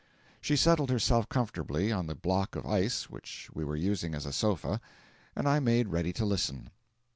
[0.41, 4.33] She settled herself comfortably on the block of ice which we were using as a
[4.33, 4.81] sofa,
[5.35, 6.71] and I made ready to listen.